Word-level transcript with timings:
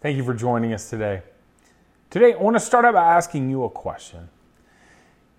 Thank 0.00 0.18
you 0.18 0.24
for 0.24 0.34
joining 0.34 0.74
us 0.74 0.90
today. 0.90 1.22
Today, 2.10 2.34
I 2.34 2.36
want 2.36 2.54
to 2.54 2.60
start 2.60 2.84
out 2.84 2.94
by 2.94 3.14
asking 3.14 3.48
you 3.48 3.64
a 3.64 3.70
question. 3.70 4.28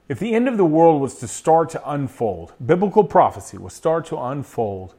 If 0.10 0.20
the 0.20 0.34
end 0.34 0.48
of 0.48 0.58
the 0.58 0.66
world 0.66 1.00
was 1.00 1.16
to 1.16 1.28
start 1.28 1.70
to 1.72 1.90
unfold, 1.90 2.54
biblical 2.66 3.04
prophecy 3.04 3.58
will 3.58 3.70
start 3.70 4.06
to 4.08 4.18
unfold 4.18 4.96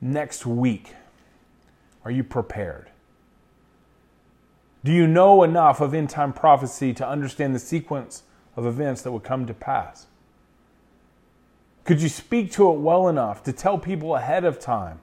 next 0.00 0.44
week, 0.44 0.94
are 2.04 2.10
you 2.10 2.24
prepared? 2.24 2.90
Do 4.84 4.92
you 4.92 5.06
know 5.06 5.42
enough 5.44 5.80
of 5.80 5.94
end 5.94 6.10
time 6.10 6.32
prophecy 6.32 6.92
to 6.94 7.06
understand 7.06 7.54
the 7.54 7.60
sequence 7.60 8.24
of 8.56 8.66
events 8.66 9.02
that 9.02 9.12
would 9.12 9.24
come 9.24 9.46
to 9.46 9.54
pass? 9.54 10.06
Could 11.84 12.02
you 12.02 12.08
speak 12.08 12.50
to 12.52 12.70
it 12.72 12.80
well 12.80 13.08
enough 13.08 13.42
to 13.44 13.52
tell 13.52 13.78
people 13.78 14.16
ahead 14.16 14.44
of 14.44 14.58
time 14.58 15.00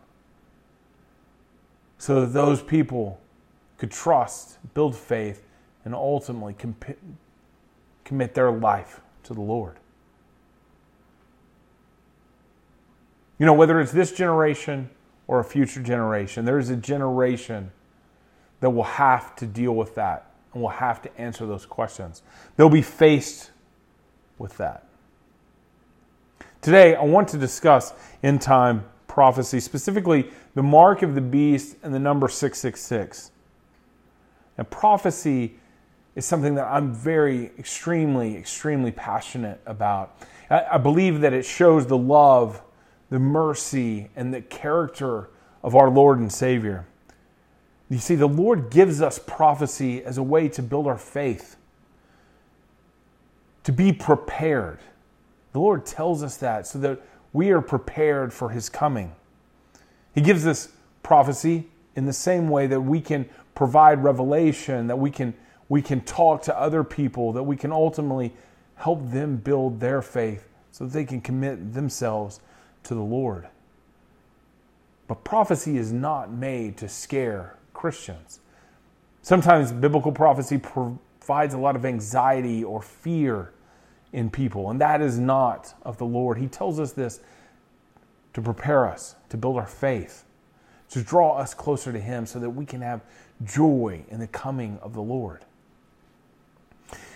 so 1.97 2.21
that 2.21 2.33
those 2.33 2.61
people 2.61 3.19
could 3.77 3.91
trust, 3.91 4.57
build 4.73 4.95
faith, 4.95 5.43
and 5.83 5.93
ultimately 5.93 6.53
comp- 6.53 6.97
commit 8.03 8.33
their 8.33 8.51
life 8.51 9.01
to 9.23 9.33
the 9.33 9.41
Lord. 9.41 9.77
You 13.37 13.45
know, 13.45 13.53
whether 13.53 13.79
it's 13.81 13.91
this 13.91 14.11
generation 14.13 14.89
or 15.27 15.39
a 15.39 15.43
future 15.43 15.81
generation, 15.81 16.45
there 16.45 16.59
is 16.59 16.69
a 16.69 16.75
generation 16.75 17.71
that 18.61 18.69
will 18.69 18.83
have 18.83 19.35
to 19.35 19.45
deal 19.45 19.73
with 19.73 19.95
that 19.95 20.31
and 20.53 20.61
will 20.61 20.69
have 20.69 21.01
to 21.01 21.17
answer 21.19 21.45
those 21.45 21.65
questions. 21.65 22.21
They'll 22.55 22.69
be 22.69 22.81
faced 22.81 23.51
with 24.37 24.55
that. 24.57 24.87
Today, 26.61 26.95
I 26.95 27.03
want 27.03 27.27
to 27.29 27.37
discuss 27.37 27.93
end 28.23 28.41
time 28.41 28.85
prophecy, 29.07 29.59
specifically 29.59 30.31
the 30.55 30.63
mark 30.63 31.01
of 31.01 31.13
the 31.13 31.21
beast 31.21 31.75
and 31.83 31.93
the 31.93 31.99
number 31.99 32.27
666. 32.27 33.31
And 34.57 34.69
prophecy 34.69 35.57
is 36.15 36.25
something 36.25 36.55
that 36.55 36.65
I'm 36.65 36.93
very, 36.93 37.51
extremely, 37.59 38.37
extremely 38.37 38.91
passionate 38.91 39.59
about. 39.65 40.21
I, 40.49 40.77
believe 40.77 41.21
that 41.21 41.33
it 41.33 41.43
shows 41.43 41.87
the 41.87 41.97
love, 41.97 42.61
the 43.09 43.19
mercy, 43.19 44.09
and 44.15 44.33
the 44.33 44.41
character 44.41 45.29
of 45.63 45.75
our 45.75 45.89
Lord 45.89 46.19
and 46.19 46.31
Savior. 46.31 46.85
You 47.89 47.97
see, 47.97 48.15
the 48.15 48.27
Lord 48.27 48.69
gives 48.69 49.01
us 49.01 49.19
prophecy 49.19 50.03
as 50.03 50.17
a 50.17 50.23
way 50.23 50.47
to 50.49 50.63
build 50.63 50.87
our 50.87 50.97
faith, 50.97 51.57
to 53.63 53.71
be 53.71 53.91
prepared. 53.91 54.79
The 55.51 55.59
Lord 55.59 55.85
tells 55.85 56.23
us 56.23 56.37
that 56.37 56.67
so 56.67 56.79
that 56.79 57.01
we 57.33 57.51
are 57.51 57.61
prepared 57.61 58.33
for 58.33 58.49
His 58.49 58.69
coming. 58.69 59.13
He 60.13 60.21
gives 60.21 60.47
us 60.47 60.69
prophecy 61.03 61.67
in 61.95 62.05
the 62.05 62.13
same 62.13 62.49
way 62.49 62.67
that 62.67 62.81
we 62.81 63.01
can 63.01 63.29
provide 63.55 64.03
revelation, 64.03 64.87
that 64.87 64.99
we 64.99 65.09
can, 65.09 65.33
we 65.69 65.81
can 65.81 66.01
talk 66.01 66.43
to 66.43 66.59
other 66.59 66.83
people, 66.83 67.33
that 67.33 67.43
we 67.43 67.55
can 67.55 67.71
ultimately 67.71 68.33
help 68.75 69.09
them 69.11 69.37
build 69.37 69.79
their 69.79 70.01
faith 70.01 70.47
so 70.71 70.85
that 70.85 70.93
they 70.93 71.05
can 71.05 71.21
commit 71.21 71.73
themselves 71.73 72.41
to 72.83 72.93
the 72.93 73.01
Lord. 73.01 73.47
But 75.07 75.23
prophecy 75.23 75.77
is 75.77 75.91
not 75.91 76.31
made 76.31 76.77
to 76.77 76.89
scare 76.89 77.57
Christians. 77.73 78.39
Sometimes 79.21 79.71
biblical 79.71 80.11
prophecy 80.11 80.57
provides 80.57 81.53
a 81.53 81.57
lot 81.57 81.75
of 81.75 81.85
anxiety 81.85 82.63
or 82.63 82.81
fear 82.81 83.53
in 84.13 84.29
people, 84.29 84.69
and 84.69 84.81
that 84.81 85.01
is 85.01 85.17
not 85.19 85.73
of 85.83 85.97
the 85.97 86.05
Lord. 86.05 86.37
He 86.37 86.47
tells 86.47 86.79
us 86.79 86.91
this 86.91 87.21
to 88.33 88.41
prepare 88.41 88.85
us, 88.85 89.15
to 89.29 89.37
build 89.37 89.57
our 89.57 89.67
faith, 89.67 90.25
to 90.89 91.01
draw 91.01 91.37
us 91.37 91.53
closer 91.53 91.91
to 91.91 91.99
Him 91.99 92.25
so 92.25 92.39
that 92.39 92.49
we 92.49 92.65
can 92.65 92.81
have 92.81 93.01
joy 93.43 94.03
in 94.09 94.19
the 94.19 94.27
coming 94.27 94.79
of 94.81 94.93
the 94.93 95.01
Lord. 95.01 95.43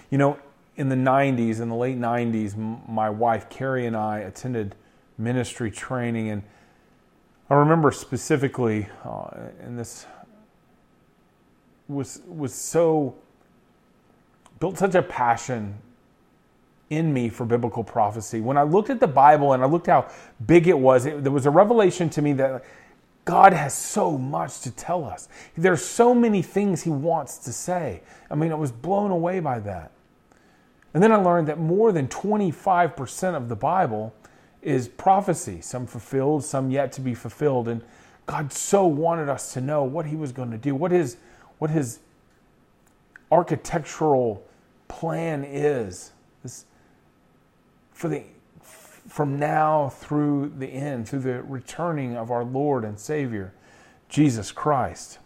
You 0.10 0.18
know, 0.18 0.40
in 0.76 0.90
the 0.90 0.96
90s, 0.96 1.60
in 1.60 1.70
the 1.70 1.76
late 1.76 2.00
90s, 2.00 2.56
my 2.88 3.10
wife 3.10 3.50
Carrie 3.50 3.86
and 3.86 3.96
I 3.96 4.20
attended 4.20 4.76
ministry 5.18 5.70
training, 5.70 6.30
and 6.30 6.44
I 7.50 7.56
remember 7.56 7.92
specifically, 7.92 8.88
uh, 9.04 9.30
and 9.62 9.78
this 9.78 10.06
was 11.88 12.22
was 12.28 12.54
so 12.54 13.16
built 14.60 14.78
such 14.78 14.96
a 14.96 15.02
passion 15.02 15.76
in 16.90 17.14
me 17.14 17.30
for 17.30 17.46
biblical 17.46 17.84
prophecy. 17.84 18.42
When 18.42 18.58
I 18.58 18.64
looked 18.64 18.90
at 18.90 19.00
the 19.00 19.08
Bible 19.08 19.54
and 19.54 19.64
I 19.64 19.66
looked 19.68 19.88
how 19.88 20.10
big 20.46 20.68
it 20.68 20.78
was, 20.78 21.06
it, 21.06 21.24
there 21.24 21.32
was 21.32 21.46
a 21.46 21.52
revelation 21.52 22.10
to 22.12 22.22
me 22.22 22.34
that 22.34 22.64
God 23.30 23.54
has 23.54 23.76
so 23.76 24.18
much 24.18 24.62
to 24.62 24.72
tell 24.72 25.06
us. 25.06 25.30
There's 25.56 25.86
so 25.86 26.16
many 26.16 26.42
things 26.42 26.82
He 26.82 26.90
wants 26.90 27.38
to 27.40 27.54
say. 27.54 28.02
I 28.32 28.34
mean, 28.34 28.52
I 28.52 28.56
was 28.56 28.72
blown 28.72 29.12
away 29.12 29.40
by 29.40 29.60
that. 29.60 29.92
And 30.96 31.04
then 31.04 31.12
I 31.12 31.18
learned 31.18 31.48
that 31.48 31.60
more 31.60 31.92
than 31.92 32.08
25% 32.08 33.36
of 33.36 33.48
the 33.48 33.56
Bible 33.56 34.16
is 34.64 34.88
prophecy, 34.88 35.62
some 35.62 35.86
fulfilled, 35.86 36.44
some 36.44 36.72
yet 36.72 36.92
to 36.94 37.02
be 37.02 37.14
fulfilled. 37.14 37.68
And 37.68 37.84
God 38.26 38.52
so 38.52 38.88
wanted 38.88 39.30
us 39.30 39.54
to 39.54 39.62
know 39.62 39.84
what 39.84 40.08
He 40.08 40.16
was 40.16 40.32
going 40.32 40.50
to 40.50 40.58
do, 40.58 40.74
what 40.74 40.90
His, 40.90 41.18
what 41.60 41.70
his 41.70 42.00
architectural 43.32 44.44
plan 44.88 45.44
is 45.44 46.14
this, 46.42 46.66
for 47.92 48.08
the 48.08 48.24
from 49.10 49.40
now 49.40 49.90
through 49.90 50.54
the 50.58 50.68
end, 50.68 51.08
through 51.08 51.20
the 51.20 51.42
returning 51.44 52.16
of 52.16 52.32
our 52.32 52.44
Lord 52.44 52.86
and 52.86 53.00
Savior, 53.00 53.54
Jesus 54.08 54.52
Christ. 54.52 55.20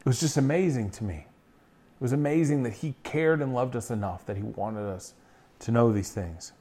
It 0.00 0.06
was 0.06 0.20
just 0.20 0.36
amazing 0.36 0.90
to 0.90 1.04
me. 1.04 1.14
It 1.14 2.00
was 2.00 2.12
amazing 2.12 2.64
that 2.64 2.74
He 2.74 2.94
cared 3.04 3.40
and 3.40 3.54
loved 3.54 3.76
us 3.76 3.90
enough 3.90 4.26
that 4.26 4.36
He 4.36 4.42
wanted 4.42 4.86
us 4.86 5.14
to 5.60 5.70
know 5.70 5.92
these 5.92 6.10
things. 6.10 6.52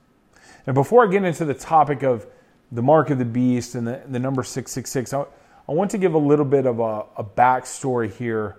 And 0.68 0.76
before 0.76 1.08
I 1.08 1.12
get 1.12 1.24
into 1.24 1.46
the 1.46 1.56
topic 1.56 2.04
of 2.04 2.28
the 2.72 2.84
mark 2.84 3.10
of 3.10 3.18
the 3.18 3.26
beast 3.26 3.74
and 3.76 3.86
the, 3.86 4.02
the 4.08 4.20
number 4.20 4.44
666, 4.44 5.14
I, 5.14 5.26
I 5.68 5.72
want 5.72 5.90
to 5.92 5.98
give 5.98 6.14
a 6.14 6.20
little 6.20 6.46
bit 6.46 6.66
of 6.68 6.80
a, 6.80 7.06
a 7.18 7.24
backstory 7.24 8.14
here 8.14 8.58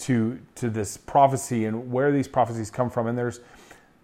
to, 0.00 0.38
to 0.56 0.68
this 0.68 0.96
prophecy 0.96 1.64
and 1.64 1.90
where 1.90 2.12
these 2.12 2.28
prophecies 2.28 2.70
come 2.70 2.90
from. 2.90 3.06
And 3.06 3.16
there's 3.16 3.40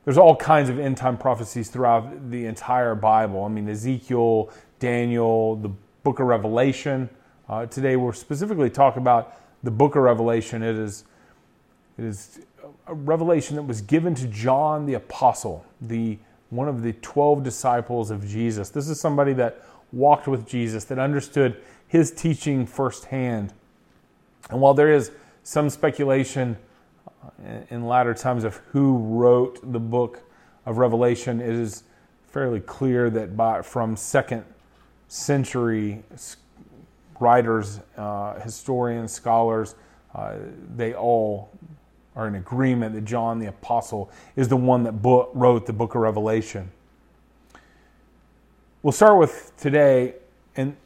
there's 0.05 0.19
all 0.19 0.37
kinds 0.37 0.69
of 0.69 0.79
end 0.79 0.97
time 0.97 1.17
prophecies 1.17 1.69
throughout 1.69 2.31
the 2.31 2.47
entire 2.47 2.95
Bible. 2.95 3.45
I 3.45 3.49
mean, 3.49 3.69
Ezekiel, 3.69 4.51
Daniel, 4.79 5.57
the 5.57 5.71
book 6.03 6.21
of 6.21 6.27
Revelation. 6.27 7.09
Uh, 7.49 7.67
today 7.67 7.97
we're 7.97 8.13
specifically 8.13 8.71
talking 8.71 9.03
about 9.03 9.37
the 9.63 9.71
book 9.71 9.97
of 9.97 10.03
Revelation. 10.03 10.63
It 10.63 10.77
is, 10.77 11.05
it 11.99 12.05
is 12.05 12.41
a 12.87 12.95
revelation 12.95 13.57
that 13.57 13.63
was 13.63 13.81
given 13.81 14.15
to 14.17 14.27
John 14.27 14.87
the 14.87 14.95
Apostle, 14.95 15.65
the, 15.81 16.19
one 16.51 16.69
of 16.69 16.83
the 16.83 16.93
12 16.93 17.43
disciples 17.43 18.11
of 18.11 18.27
Jesus. 18.27 18.69
This 18.69 18.89
is 18.89 19.01
somebody 19.01 19.33
that 19.35 19.63
walked 19.93 20.29
with 20.29 20.47
Jesus, 20.47 20.85
that 20.85 20.99
understood 20.99 21.57
his 21.89 22.11
teaching 22.11 22.67
firsthand. 22.67 23.53
And 24.51 24.61
while 24.61 24.75
there 24.75 24.93
is 24.93 25.13
some 25.43 25.71
speculation 25.71 26.59
in 27.71 27.87
latter 27.87 28.15
times 28.15 28.45
of 28.45 28.57
who 28.73 28.99
wrote 28.99 29.73
the 29.73 29.81
book 29.81 30.21
of 30.67 30.79
Revelation, 30.79 31.41
it 31.41 31.51
is 31.51 31.85
fairly 32.29 32.61
clear 32.61 33.11
that 33.11 33.37
by, 33.37 33.63
from 33.63 33.97
second 33.97 34.45
century 35.09 36.03
writers, 37.21 37.81
uh, 37.97 38.41
historians, 38.41 39.13
scholars, 39.13 39.75
uh, 40.15 40.37
they 40.77 40.95
all 40.95 41.51
are 42.17 42.29
in 42.29 42.37
agreement 42.37 42.95
that 42.95 43.05
John 43.05 43.39
the 43.39 43.47
Apostle 43.47 44.11
is 44.37 44.49
the 44.49 44.57
one 44.57 44.85
that 44.85 45.03
book, 45.03 45.31
wrote 45.35 45.67
the 45.67 45.73
book 45.73 45.95
of 45.95 46.01
Revelation. 46.01 46.71
We'll 48.83 48.93
start 48.93 49.19
with 49.19 49.53
today, 49.57 50.15
and 50.57 50.77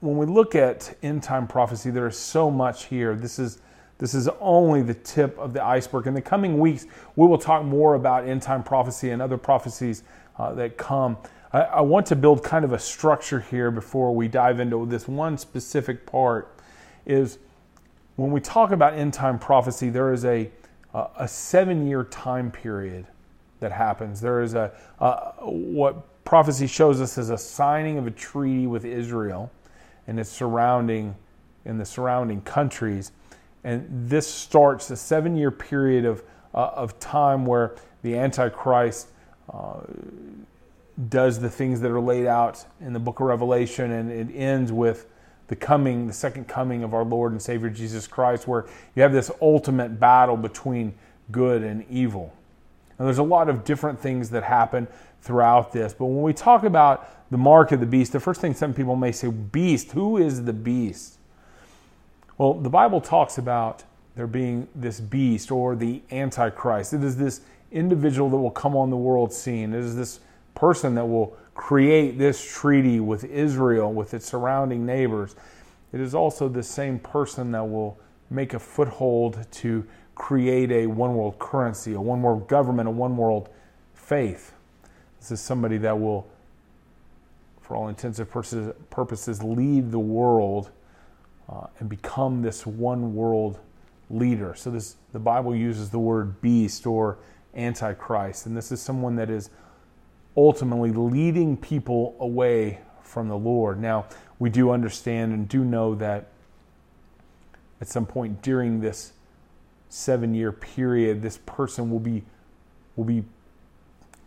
when 0.00 0.16
we 0.16 0.26
look 0.26 0.54
at 0.54 0.96
end 1.02 1.22
time 1.22 1.46
prophecy, 1.46 1.90
there 1.90 2.06
is 2.06 2.16
so 2.16 2.50
much 2.50 2.84
here. 2.84 3.14
This 3.14 3.38
is 3.38 3.60
this 3.98 4.14
is 4.14 4.28
only 4.40 4.82
the 4.82 4.94
tip 4.94 5.36
of 5.38 5.52
the 5.52 5.64
iceberg. 5.64 6.06
In 6.06 6.14
the 6.14 6.22
coming 6.22 6.58
weeks, 6.58 6.86
we 7.16 7.26
will 7.26 7.38
talk 7.38 7.64
more 7.64 7.94
about 7.94 8.26
end 8.26 8.42
time 8.42 8.62
prophecy 8.62 9.10
and 9.10 9.20
other 9.20 9.36
prophecies 9.36 10.04
uh, 10.38 10.52
that 10.54 10.76
come. 10.76 11.16
I, 11.52 11.60
I, 11.62 11.80
want 11.80 12.06
to 12.06 12.16
build 12.16 12.44
kind 12.44 12.64
of 12.64 12.72
a 12.72 12.78
structure 12.78 13.40
here 13.40 13.70
before 13.70 14.14
we 14.14 14.28
dive 14.28 14.60
into 14.60 14.86
this 14.86 15.08
one 15.08 15.36
specific 15.36 16.06
part. 16.06 16.54
Is 17.06 17.38
when 18.16 18.30
we 18.30 18.40
talk 18.40 18.70
about 18.70 18.94
end 18.94 19.14
time 19.14 19.38
prophecy, 19.38 19.90
there 19.90 20.12
is 20.12 20.24
a 20.24 20.50
a 20.94 21.28
seven 21.28 21.86
year 21.86 22.04
time 22.04 22.50
period 22.50 23.06
that 23.60 23.72
happens. 23.72 24.20
There 24.20 24.42
is 24.42 24.54
a, 24.54 24.72
what 25.40 26.24
prophecy 26.24 26.66
shows 26.66 27.00
us 27.00 27.18
is 27.18 27.30
a 27.30 27.38
signing 27.38 27.98
of 27.98 28.06
a 28.06 28.10
treaty 28.10 28.66
with 28.66 28.84
Israel 28.84 29.50
and 30.06 30.18
its 30.18 30.30
surrounding 30.30 31.14
in 31.64 31.78
the 31.78 31.84
surrounding 31.84 32.40
countries 32.42 33.12
and 33.64 33.86
this 34.08 34.26
starts 34.26 34.90
a 34.90 34.96
seven 34.96 35.36
year 35.36 35.50
period 35.50 36.04
of, 36.04 36.22
uh, 36.54 36.70
of 36.74 36.98
time 37.00 37.44
where 37.46 37.76
the 38.02 38.16
Antichrist 38.16 39.08
uh, 39.52 39.80
does 41.08 41.40
the 41.40 41.50
things 41.50 41.80
that 41.80 41.90
are 41.90 42.00
laid 42.00 42.26
out 42.26 42.64
in 42.80 42.92
the 42.92 42.98
book 42.98 43.20
of 43.20 43.26
Revelation, 43.26 43.90
and 43.92 44.10
it 44.10 44.34
ends 44.34 44.72
with 44.72 45.06
the 45.48 45.56
coming, 45.56 46.06
the 46.06 46.12
second 46.12 46.46
coming 46.46 46.82
of 46.82 46.94
our 46.94 47.04
Lord 47.04 47.32
and 47.32 47.40
Savior 47.40 47.70
Jesus 47.70 48.06
Christ, 48.06 48.46
where 48.46 48.66
you 48.94 49.02
have 49.02 49.12
this 49.12 49.30
ultimate 49.40 49.98
battle 49.98 50.36
between 50.36 50.94
good 51.30 51.62
and 51.62 51.84
evil. 51.88 52.34
And 52.98 53.06
there's 53.06 53.18
a 53.18 53.22
lot 53.22 53.48
of 53.48 53.64
different 53.64 53.98
things 53.98 54.30
that 54.30 54.42
happen 54.42 54.88
throughout 55.22 55.72
this. 55.72 55.94
But 55.94 56.06
when 56.06 56.22
we 56.22 56.32
talk 56.32 56.64
about 56.64 57.30
the 57.30 57.38
mark 57.38 57.72
of 57.72 57.80
the 57.80 57.86
beast, 57.86 58.12
the 58.12 58.20
first 58.20 58.40
thing 58.40 58.54
some 58.54 58.74
people 58.74 58.96
may 58.96 59.12
say, 59.12 59.28
beast, 59.28 59.92
who 59.92 60.16
is 60.16 60.44
the 60.44 60.52
beast? 60.52 61.18
Well, 62.38 62.54
the 62.54 62.70
Bible 62.70 63.00
talks 63.00 63.36
about 63.36 63.82
there 64.14 64.28
being 64.28 64.68
this 64.72 65.00
beast 65.00 65.50
or 65.50 65.74
the 65.74 66.02
Antichrist. 66.12 66.92
It 66.92 67.02
is 67.02 67.16
this 67.16 67.40
individual 67.72 68.30
that 68.30 68.36
will 68.36 68.52
come 68.52 68.76
on 68.76 68.90
the 68.90 68.96
world 68.96 69.32
scene. 69.32 69.74
It 69.74 69.80
is 69.80 69.96
this 69.96 70.20
person 70.54 70.94
that 70.94 71.04
will 71.04 71.36
create 71.54 72.16
this 72.16 72.40
treaty 72.44 73.00
with 73.00 73.24
Israel, 73.24 73.92
with 73.92 74.14
its 74.14 74.26
surrounding 74.26 74.86
neighbors. 74.86 75.34
It 75.92 76.00
is 76.00 76.14
also 76.14 76.48
the 76.48 76.62
same 76.62 77.00
person 77.00 77.50
that 77.52 77.64
will 77.64 77.98
make 78.30 78.54
a 78.54 78.60
foothold 78.60 79.44
to 79.50 79.84
create 80.14 80.70
a 80.70 80.86
one 80.86 81.14
world 81.14 81.40
currency, 81.40 81.94
a 81.94 82.00
one 82.00 82.22
world 82.22 82.46
government, 82.46 82.88
a 82.88 82.92
one 82.92 83.16
world 83.16 83.48
faith. 83.94 84.52
This 85.18 85.32
is 85.32 85.40
somebody 85.40 85.78
that 85.78 85.98
will, 85.98 86.28
for 87.60 87.76
all 87.76 87.88
intents 87.88 88.20
and 88.20 88.30
purposes, 88.30 89.42
lead 89.42 89.90
the 89.90 89.98
world 89.98 90.70
uh, 91.48 91.66
and 91.78 91.88
become 91.88 92.42
this 92.42 92.66
one 92.66 93.14
world 93.14 93.58
leader. 94.10 94.54
So 94.54 94.70
this 94.70 94.96
the 95.12 95.18
Bible 95.18 95.54
uses 95.54 95.90
the 95.90 95.98
word 95.98 96.40
beast 96.40 96.86
or 96.86 97.18
antichrist, 97.54 98.46
and 98.46 98.56
this 98.56 98.70
is 98.70 98.80
someone 98.80 99.16
that 99.16 99.30
is 99.30 99.50
ultimately 100.36 100.92
leading 100.92 101.56
people 101.56 102.14
away 102.20 102.78
from 103.02 103.28
the 103.28 103.36
Lord. 103.36 103.80
Now, 103.80 104.06
we 104.38 104.50
do 104.50 104.70
understand 104.70 105.32
and 105.32 105.48
do 105.48 105.64
know 105.64 105.94
that 105.96 106.28
at 107.80 107.88
some 107.88 108.06
point 108.06 108.42
during 108.42 108.80
this 108.80 109.12
seven 109.88 110.34
year 110.34 110.52
period, 110.52 111.22
this 111.22 111.38
person 111.46 111.90
will 111.90 112.00
be 112.00 112.24
will 112.96 113.04
be 113.04 113.24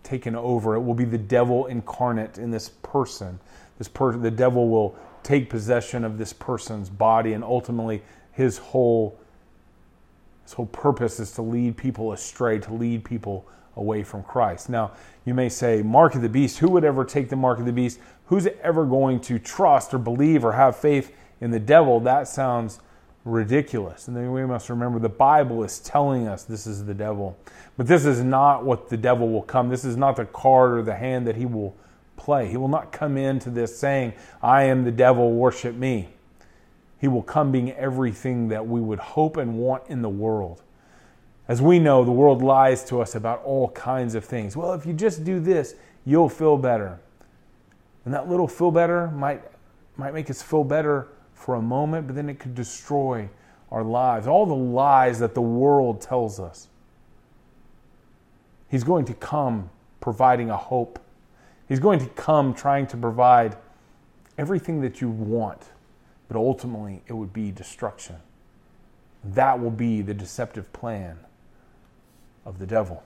taken 0.03 0.35
over. 0.35 0.75
It 0.75 0.81
will 0.81 0.93
be 0.93 1.05
the 1.05 1.17
devil 1.17 1.67
incarnate 1.67 2.37
in 2.37 2.51
this 2.51 2.69
person. 2.69 3.39
This 3.77 3.87
per- 3.87 4.17
the 4.17 4.31
devil 4.31 4.69
will 4.69 4.97
take 5.23 5.49
possession 5.49 6.03
of 6.03 6.17
this 6.17 6.33
person's 6.33 6.89
body, 6.89 7.33
and 7.33 7.43
ultimately 7.43 8.01
his 8.31 8.57
whole 8.57 9.17
his 10.43 10.53
whole 10.53 10.65
purpose 10.65 11.19
is 11.19 11.31
to 11.33 11.41
lead 11.41 11.77
people 11.77 12.11
astray, 12.11 12.59
to 12.59 12.73
lead 12.73 13.05
people 13.05 13.47
away 13.77 14.03
from 14.03 14.23
Christ. 14.23 14.69
Now, 14.69 14.91
you 15.23 15.33
may 15.33 15.49
say, 15.49 15.81
Mark 15.81 16.15
of 16.15 16.21
the 16.21 16.29
beast, 16.29 16.57
who 16.57 16.69
would 16.71 16.83
ever 16.83 17.05
take 17.05 17.29
the 17.29 17.35
mark 17.35 17.59
of 17.59 17.65
the 17.65 17.71
beast? 17.71 17.99
Who's 18.25 18.47
ever 18.61 18.85
going 18.85 19.21
to 19.21 19.39
trust 19.39 19.93
or 19.93 19.97
believe 19.97 20.43
or 20.43 20.53
have 20.53 20.75
faith 20.75 21.15
in 21.39 21.51
the 21.51 21.59
devil? 21.59 21.99
That 21.99 22.27
sounds 22.27 22.79
ridiculous. 23.23 24.07
And 24.07 24.17
then 24.17 24.31
we 24.31 24.45
must 24.45 24.69
remember 24.69 24.99
the 24.99 25.09
Bible 25.09 25.63
is 25.63 25.79
telling 25.79 26.27
us 26.27 26.43
this 26.43 26.65
is 26.65 26.85
the 26.85 26.93
devil. 26.93 27.37
But 27.77 27.87
this 27.87 28.05
is 28.05 28.23
not 28.23 28.65
what 28.65 28.89
the 28.89 28.97
devil 28.97 29.29
will 29.29 29.43
come. 29.43 29.69
This 29.69 29.85
is 29.85 29.95
not 29.95 30.15
the 30.15 30.25
card 30.25 30.77
or 30.77 30.81
the 30.81 30.95
hand 30.95 31.27
that 31.27 31.35
he 31.35 31.45
will 31.45 31.75
play. 32.21 32.47
He 32.47 32.57
will 32.57 32.67
not 32.67 32.91
come 32.91 33.17
into 33.17 33.49
this 33.49 33.77
saying, 33.77 34.13
I 34.41 34.63
am 34.63 34.83
the 34.83 34.91
devil, 34.91 35.31
worship 35.31 35.75
me. 35.75 36.09
He 36.99 37.07
will 37.07 37.23
come 37.23 37.51
being 37.51 37.71
everything 37.71 38.49
that 38.49 38.67
we 38.67 38.79
would 38.79 38.99
hope 38.99 39.37
and 39.37 39.57
want 39.57 39.83
in 39.87 40.03
the 40.03 40.09
world. 40.09 40.61
As 41.47 41.61
we 41.61 41.79
know, 41.79 42.05
the 42.05 42.11
world 42.11 42.43
lies 42.43 42.83
to 42.85 43.01
us 43.01 43.15
about 43.15 43.41
all 43.43 43.69
kinds 43.71 44.13
of 44.13 44.23
things. 44.23 44.55
Well, 44.55 44.73
if 44.73 44.85
you 44.85 44.93
just 44.93 45.23
do 45.23 45.39
this, 45.39 45.73
you'll 46.05 46.29
feel 46.29 46.57
better. 46.57 46.99
And 48.05 48.13
that 48.13 48.29
little 48.29 48.47
feel 48.47 48.71
better 48.71 49.07
might, 49.07 49.41
might 49.97 50.13
make 50.13 50.29
us 50.29 50.43
feel 50.43 50.63
better 50.63 51.07
for 51.33 51.55
a 51.55 51.61
moment, 51.61 52.05
but 52.05 52.15
then 52.15 52.29
it 52.29 52.39
could 52.39 52.53
destroy 52.53 53.27
our 53.71 53.83
lives. 53.83 54.27
All 54.27 54.45
the 54.45 54.53
lies 54.53 55.17
that 55.19 55.33
the 55.33 55.41
world 55.41 56.01
tells 56.01 56.39
us. 56.39 56.67
He's 58.69 58.83
going 58.83 59.05
to 59.05 59.13
come 59.15 59.71
providing 59.99 60.51
a 60.51 60.57
hope. 60.57 60.99
He's 61.71 61.79
going 61.79 61.99
to 61.99 62.07
come 62.07 62.53
trying 62.53 62.85
to 62.87 62.97
provide 62.97 63.55
everything 64.37 64.81
that 64.81 64.99
you 64.99 65.07
want, 65.07 65.69
but 66.27 66.35
ultimately 66.35 67.01
it 67.07 67.13
would 67.13 67.31
be 67.31 67.49
destruction. 67.49 68.17
That 69.23 69.57
will 69.57 69.71
be 69.71 70.01
the 70.01 70.13
deceptive 70.13 70.73
plan 70.73 71.17
of 72.43 72.59
the 72.59 72.67
devil. 72.67 73.05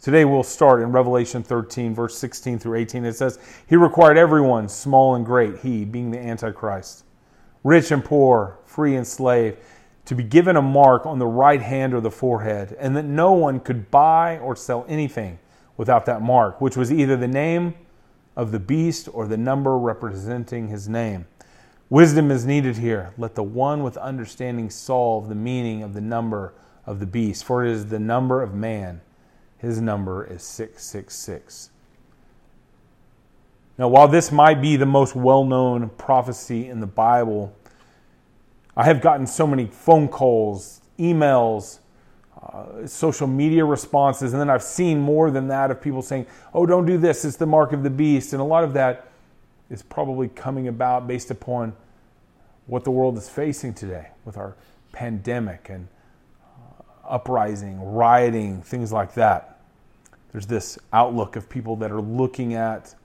Today 0.00 0.24
we'll 0.24 0.44
start 0.44 0.80
in 0.80 0.92
Revelation 0.92 1.42
13, 1.42 1.94
verse 1.94 2.16
16 2.16 2.58
through 2.58 2.78
18. 2.78 3.04
It 3.04 3.16
says, 3.16 3.38
He 3.66 3.76
required 3.76 4.16
everyone, 4.16 4.70
small 4.70 5.16
and 5.16 5.26
great, 5.26 5.58
he 5.58 5.84
being 5.84 6.10
the 6.10 6.20
Antichrist, 6.20 7.04
rich 7.64 7.90
and 7.90 8.02
poor, 8.02 8.56
free 8.64 8.96
and 8.96 9.06
slave, 9.06 9.58
to 10.06 10.14
be 10.14 10.22
given 10.24 10.56
a 10.56 10.62
mark 10.62 11.04
on 11.04 11.18
the 11.18 11.26
right 11.26 11.60
hand 11.60 11.92
or 11.92 12.00
the 12.00 12.10
forehead, 12.10 12.74
and 12.78 12.96
that 12.96 13.04
no 13.04 13.32
one 13.32 13.60
could 13.60 13.90
buy 13.90 14.38
or 14.38 14.56
sell 14.56 14.86
anything 14.88 15.38
without 15.76 16.06
that 16.06 16.22
mark, 16.22 16.60
which 16.60 16.76
was 16.76 16.92
either 16.92 17.16
the 17.16 17.28
name 17.28 17.74
of 18.36 18.52
the 18.52 18.60
beast 18.60 19.08
or 19.12 19.26
the 19.26 19.36
number 19.36 19.78
representing 19.78 20.68
his 20.68 20.88
name. 20.88 21.26
Wisdom 21.90 22.30
is 22.30 22.44
needed 22.44 22.78
here. 22.78 23.12
Let 23.18 23.34
the 23.34 23.42
one 23.42 23.82
with 23.82 23.96
understanding 23.96 24.70
solve 24.70 25.28
the 25.28 25.34
meaning 25.34 25.82
of 25.82 25.94
the 25.94 26.00
number 26.00 26.54
of 26.86 27.00
the 27.00 27.06
beast, 27.06 27.44
for 27.44 27.64
it 27.64 27.70
is 27.70 27.86
the 27.86 27.98
number 27.98 28.42
of 28.42 28.54
man 28.54 29.00
his 29.64 29.80
number 29.80 30.24
is 30.24 30.42
666. 30.42 31.70
Now, 33.78 33.88
while 33.88 34.06
this 34.06 34.30
might 34.30 34.60
be 34.60 34.76
the 34.76 34.86
most 34.86 35.16
well 35.16 35.44
known 35.44 35.88
prophecy 35.90 36.68
in 36.68 36.80
the 36.80 36.86
Bible, 36.86 37.56
I 38.76 38.84
have 38.84 39.00
gotten 39.00 39.26
so 39.26 39.46
many 39.46 39.66
phone 39.66 40.08
calls, 40.08 40.82
emails, 40.98 41.78
uh, 42.52 42.86
social 42.86 43.26
media 43.26 43.64
responses, 43.64 44.32
and 44.32 44.40
then 44.40 44.50
I've 44.50 44.62
seen 44.62 45.00
more 45.00 45.30
than 45.30 45.48
that 45.48 45.70
of 45.70 45.80
people 45.80 46.02
saying, 46.02 46.26
oh, 46.52 46.66
don't 46.66 46.86
do 46.86 46.98
this, 46.98 47.24
it's 47.24 47.36
the 47.36 47.46
mark 47.46 47.72
of 47.72 47.82
the 47.82 47.90
beast. 47.90 48.32
And 48.32 48.40
a 48.40 48.44
lot 48.44 48.64
of 48.64 48.72
that 48.74 49.08
is 49.70 49.82
probably 49.82 50.28
coming 50.28 50.68
about 50.68 51.06
based 51.06 51.30
upon 51.30 51.74
what 52.66 52.84
the 52.84 52.90
world 52.90 53.16
is 53.18 53.28
facing 53.28 53.74
today 53.74 54.08
with 54.24 54.36
our 54.36 54.54
pandemic 54.92 55.68
and 55.68 55.88
uh, 56.44 56.82
uprising, 57.08 57.92
rioting, 57.92 58.62
things 58.62 58.92
like 58.92 59.14
that 59.14 59.54
there's 60.34 60.46
this 60.48 60.80
outlook 60.92 61.36
of 61.36 61.48
people 61.48 61.76
that 61.76 61.92
are 61.92 62.00
looking 62.00 62.54
at 62.54 62.96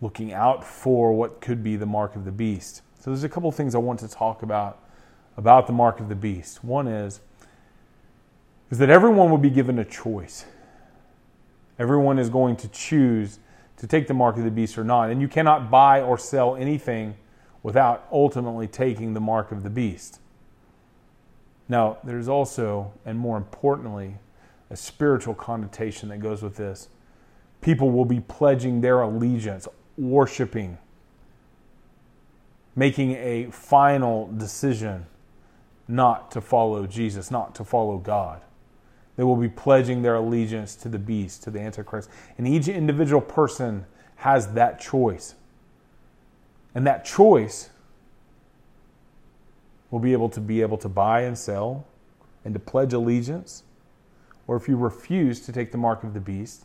looking 0.00 0.32
out 0.32 0.64
for 0.64 1.12
what 1.12 1.42
could 1.42 1.62
be 1.62 1.76
the 1.76 1.84
mark 1.84 2.16
of 2.16 2.24
the 2.24 2.32
beast. 2.32 2.80
So 2.98 3.10
there's 3.10 3.24
a 3.24 3.28
couple 3.28 3.52
things 3.52 3.74
I 3.74 3.78
want 3.78 4.00
to 4.00 4.08
talk 4.08 4.42
about 4.42 4.78
about 5.36 5.66
the 5.66 5.72
mark 5.74 6.00
of 6.00 6.08
the 6.08 6.14
beast. 6.14 6.64
One 6.64 6.88
is 6.88 7.20
is 8.70 8.78
that 8.78 8.90
everyone 8.90 9.30
will 9.30 9.38
be 9.38 9.50
given 9.50 9.78
a 9.78 9.84
choice. 9.84 10.44
Everyone 11.78 12.18
is 12.18 12.28
going 12.28 12.56
to 12.56 12.68
choose 12.68 13.38
to 13.76 13.86
take 13.86 14.08
the 14.08 14.14
mark 14.14 14.36
of 14.36 14.44
the 14.44 14.50
beast 14.50 14.76
or 14.76 14.84
not, 14.84 15.10
and 15.10 15.20
you 15.20 15.28
cannot 15.28 15.70
buy 15.70 16.00
or 16.00 16.18
sell 16.18 16.56
anything 16.56 17.16
without 17.62 18.06
ultimately 18.12 18.66
taking 18.66 19.14
the 19.14 19.20
mark 19.20 19.52
of 19.52 19.62
the 19.62 19.70
beast. 19.70 20.20
Now, 21.68 21.98
there's 22.02 22.28
also 22.28 22.92
and 23.04 23.18
more 23.18 23.36
importantly 23.36 24.16
a 24.70 24.76
spiritual 24.76 25.34
connotation 25.34 26.08
that 26.08 26.18
goes 26.18 26.42
with 26.42 26.56
this. 26.56 26.88
People 27.60 27.90
will 27.90 28.04
be 28.04 28.20
pledging 28.20 28.80
their 28.80 29.00
allegiance, 29.00 29.68
worshiping, 29.96 30.78
making 32.74 33.12
a 33.12 33.50
final 33.50 34.30
decision 34.36 35.06
not 35.86 36.30
to 36.30 36.40
follow 36.40 36.86
Jesus, 36.86 37.30
not 37.30 37.54
to 37.54 37.64
follow 37.64 37.98
God. 37.98 38.42
They 39.18 39.24
will 39.24 39.34
be 39.34 39.48
pledging 39.48 40.02
their 40.02 40.14
allegiance 40.14 40.76
to 40.76 40.88
the 40.88 40.98
beast, 40.98 41.42
to 41.42 41.50
the 41.50 41.58
Antichrist. 41.58 42.08
And 42.38 42.46
each 42.46 42.68
individual 42.68 43.20
person 43.20 43.84
has 44.14 44.52
that 44.52 44.80
choice. 44.80 45.34
And 46.72 46.86
that 46.86 47.04
choice 47.04 47.70
will 49.90 49.98
be 49.98 50.12
able 50.12 50.28
to 50.28 50.40
be 50.40 50.62
able 50.62 50.78
to 50.78 50.88
buy 50.88 51.22
and 51.22 51.36
sell 51.36 51.84
and 52.44 52.54
to 52.54 52.60
pledge 52.60 52.92
allegiance 52.92 53.64
or 54.46 54.54
if 54.54 54.68
you 54.68 54.76
refuse 54.76 55.40
to 55.40 55.52
take 55.52 55.72
the 55.72 55.78
mark 55.78 56.04
of 56.04 56.14
the 56.14 56.20
beast, 56.20 56.64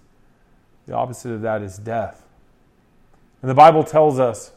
the 0.86 0.94
opposite 0.94 1.32
of 1.32 1.42
that 1.42 1.64
is 1.64 1.80
death. 1.80 2.24
And 3.42 3.50
the 3.50 3.56
Bible 3.56 3.84
tells 3.84 4.20
us 4.20 4.52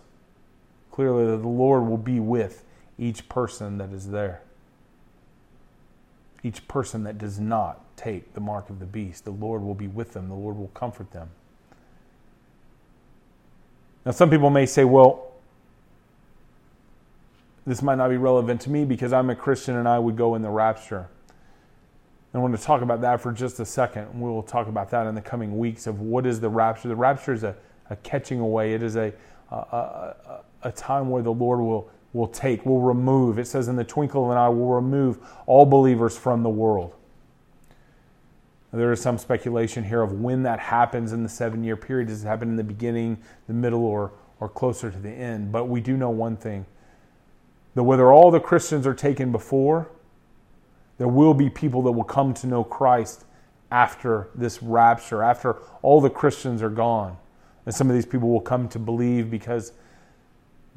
clearly 0.90 1.24
that 1.24 1.38
the 1.38 1.48
Lord 1.48 1.86
will 1.86 1.96
be 1.96 2.20
with 2.20 2.62
each 2.98 3.26
person 3.30 3.78
that 3.78 3.90
is 3.90 4.10
there. 4.10 4.42
Each 6.42 6.68
person 6.68 7.04
that 7.04 7.16
does 7.16 7.40
not 7.40 7.85
take 7.96 8.34
the 8.34 8.40
mark 8.40 8.70
of 8.70 8.78
the 8.78 8.86
beast, 8.86 9.24
the 9.24 9.30
Lord 9.30 9.62
will 9.62 9.74
be 9.74 9.88
with 9.88 10.12
them, 10.12 10.28
the 10.28 10.34
Lord 10.34 10.56
will 10.56 10.68
comfort 10.68 11.10
them. 11.12 11.30
Now, 14.04 14.12
some 14.12 14.30
people 14.30 14.50
may 14.50 14.66
say, 14.66 14.84
well, 14.84 15.32
this 17.66 17.82
might 17.82 17.96
not 17.96 18.08
be 18.08 18.16
relevant 18.16 18.60
to 18.62 18.70
me 18.70 18.84
because 18.84 19.12
I'm 19.12 19.30
a 19.30 19.34
Christian 19.34 19.76
and 19.76 19.88
I 19.88 19.98
would 19.98 20.16
go 20.16 20.36
in 20.36 20.42
the 20.42 20.50
rapture. 20.50 21.08
I 22.32 22.38
want 22.38 22.54
to 22.54 22.62
talk 22.62 22.82
about 22.82 23.00
that 23.00 23.20
for 23.22 23.32
just 23.32 23.58
a 23.60 23.64
second. 23.64 24.20
We'll 24.20 24.42
talk 24.42 24.68
about 24.68 24.90
that 24.90 25.06
in 25.06 25.14
the 25.14 25.22
coming 25.22 25.56
weeks 25.56 25.86
of 25.86 26.00
what 26.00 26.26
is 26.26 26.38
the 26.38 26.50
rapture. 26.50 26.86
The 26.86 26.94
rapture 26.94 27.32
is 27.32 27.42
a, 27.42 27.56
a 27.88 27.96
catching 27.96 28.40
away, 28.40 28.74
it 28.74 28.82
is 28.82 28.94
a 28.96 29.12
a, 29.50 29.54
a, 29.54 30.44
a 30.64 30.72
time 30.72 31.10
where 31.10 31.22
the 31.22 31.32
Lord 31.32 31.60
will, 31.60 31.90
will 32.12 32.28
take, 32.28 32.66
will 32.66 32.80
remove. 32.80 33.38
It 33.38 33.46
says, 33.46 33.68
in 33.68 33.76
the 33.76 33.84
twinkle 33.84 34.24
of 34.24 34.30
an 34.30 34.36
eye, 34.36 34.48
will 34.48 34.74
remove 34.74 35.18
all 35.46 35.66
believers 35.66 36.16
from 36.16 36.42
the 36.42 36.50
world. 36.50 36.94
There 38.76 38.92
is 38.92 39.00
some 39.00 39.16
speculation 39.16 39.84
here 39.84 40.02
of 40.02 40.20
when 40.20 40.42
that 40.42 40.60
happens 40.60 41.12
in 41.12 41.22
the 41.22 41.28
seven 41.28 41.64
year 41.64 41.76
period. 41.76 42.08
Does 42.08 42.24
it 42.24 42.26
happen 42.26 42.50
in 42.50 42.56
the 42.56 42.64
beginning, 42.64 43.18
the 43.46 43.54
middle, 43.54 43.84
or, 43.84 44.12
or 44.38 44.48
closer 44.48 44.90
to 44.90 44.98
the 44.98 45.10
end? 45.10 45.50
But 45.50 45.64
we 45.64 45.80
do 45.80 45.96
know 45.96 46.10
one 46.10 46.36
thing 46.36 46.66
that 47.74 47.82
whether 47.82 48.12
all 48.12 48.30
the 48.30 48.40
Christians 48.40 48.86
are 48.86 48.94
taken 48.94 49.32
before, 49.32 49.88
there 50.98 51.08
will 51.08 51.34
be 51.34 51.48
people 51.50 51.82
that 51.82 51.92
will 51.92 52.04
come 52.04 52.34
to 52.34 52.46
know 52.46 52.64
Christ 52.64 53.24
after 53.70 54.28
this 54.34 54.62
rapture, 54.62 55.22
after 55.22 55.56
all 55.82 56.00
the 56.00 56.10
Christians 56.10 56.62
are 56.62 56.70
gone. 56.70 57.16
And 57.64 57.74
some 57.74 57.88
of 57.88 57.94
these 57.94 58.06
people 58.06 58.28
will 58.28 58.40
come 58.40 58.68
to 58.70 58.78
believe 58.78 59.30
because 59.30 59.72